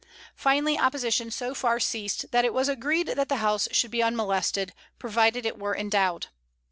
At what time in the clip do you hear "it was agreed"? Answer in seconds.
2.43-3.09